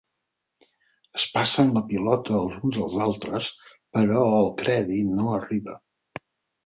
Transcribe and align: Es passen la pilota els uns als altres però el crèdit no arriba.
Es 1.19 1.25
passen 1.33 1.69
la 1.75 1.83
pilota 1.91 2.33
els 2.39 2.57
uns 2.69 2.79
als 2.85 2.97
altres 3.09 3.51
però 3.99 4.25
el 4.41 4.51
crèdit 4.63 5.15
no 5.21 5.29
arriba. 5.39 5.81